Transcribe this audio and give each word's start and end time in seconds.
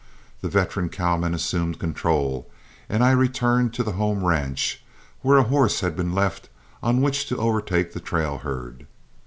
The 0.41 0.49
veteran 0.49 0.89
cowman 0.89 1.35
assumed 1.35 1.77
control, 1.77 2.49
and 2.89 3.03
I 3.03 3.11
returned 3.11 3.71
to 3.75 3.83
the 3.83 3.91
home 3.91 4.25
ranch, 4.25 4.83
where 5.21 5.37
a 5.37 5.43
horse 5.43 5.81
had 5.81 5.95
been 5.95 6.15
left 6.15 6.49
on 6.81 7.01
which 7.03 7.27
to 7.27 7.37
overtake 7.37 7.93
the 7.93 7.99
trail 7.99 8.39
herd. 8.39 8.87